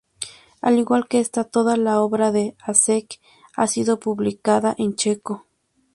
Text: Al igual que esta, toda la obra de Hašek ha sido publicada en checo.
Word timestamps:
Al 0.61 0.79
igual 0.79 1.07
que 1.07 1.19
esta, 1.19 1.43
toda 1.43 1.77
la 1.77 1.99
obra 2.01 2.31
de 2.31 2.55
Hašek 2.63 3.21
ha 3.55 3.67
sido 3.67 3.99
publicada 3.99 4.73
en 4.79 4.95
checo. 4.95 5.45